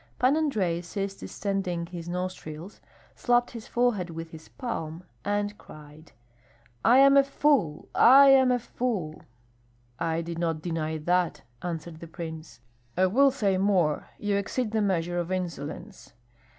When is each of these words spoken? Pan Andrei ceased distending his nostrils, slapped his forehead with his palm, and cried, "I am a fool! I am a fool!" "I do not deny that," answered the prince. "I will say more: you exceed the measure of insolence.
Pan 0.17 0.35
Andrei 0.35 0.81
ceased 0.81 1.19
distending 1.19 1.85
his 1.85 2.09
nostrils, 2.09 2.81
slapped 3.15 3.51
his 3.51 3.67
forehead 3.67 4.09
with 4.09 4.31
his 4.31 4.47
palm, 4.49 5.03
and 5.23 5.55
cried, 5.59 6.11
"I 6.83 6.97
am 6.97 7.15
a 7.15 7.23
fool! 7.23 7.87
I 7.93 8.29
am 8.29 8.51
a 8.51 8.57
fool!" 8.57 9.21
"I 9.99 10.23
do 10.23 10.33
not 10.33 10.63
deny 10.63 10.97
that," 10.97 11.43
answered 11.61 11.99
the 11.99 12.07
prince. 12.07 12.61
"I 12.97 13.05
will 13.05 13.29
say 13.29 13.59
more: 13.59 14.07
you 14.17 14.37
exceed 14.37 14.71
the 14.71 14.81
measure 14.81 15.19
of 15.19 15.31
insolence. 15.31 16.13